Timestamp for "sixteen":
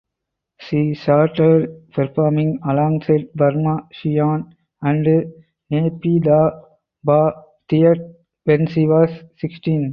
9.37-9.83